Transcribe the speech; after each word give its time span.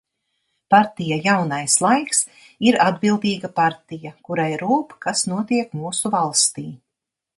"Partija 0.73 1.17
"Jaunais 1.25 1.75
laiks" 1.85 2.23
ir 2.69 2.77
atbildīga 2.85 3.51
partija, 3.61 4.15
kurai 4.31 4.49
rūp, 4.63 4.97
kas 5.07 5.23
notiek 5.35 5.77
mūsu 5.83 6.13
valstī." 6.17 6.67